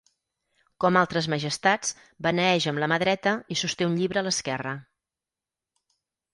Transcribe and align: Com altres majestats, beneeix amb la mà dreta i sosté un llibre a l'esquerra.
Com 0.85 0.95
altres 1.01 1.27
majestats, 1.33 1.93
beneeix 2.29 2.67
amb 2.73 2.83
la 2.85 2.91
mà 2.95 2.99
dreta 3.05 3.35
i 3.57 3.61
sosté 3.63 3.91
un 3.93 4.01
llibre 4.01 4.25
a 4.25 4.27
l'esquerra. 4.29 4.77